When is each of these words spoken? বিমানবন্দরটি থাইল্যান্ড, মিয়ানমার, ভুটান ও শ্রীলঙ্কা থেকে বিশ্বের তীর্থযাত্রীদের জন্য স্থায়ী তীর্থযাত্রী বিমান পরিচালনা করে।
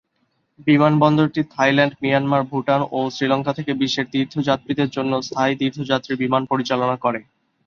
বিমানবন্দরটি 0.67 1.41
থাইল্যান্ড, 1.53 1.93
মিয়ানমার, 2.01 2.41
ভুটান 2.51 2.81
ও 2.91 2.99
শ্রীলঙ্কা 3.15 3.51
থেকে 3.53 3.71
বিশ্বের 3.73 4.09
তীর্থযাত্রীদের 4.11 4.89
জন্য 4.89 5.11
স্থায়ী 5.27 5.53
তীর্থযাত্রী 5.59 6.13
বিমান 6.23 6.43
পরিচালনা 6.51 6.95
করে। 6.97 7.19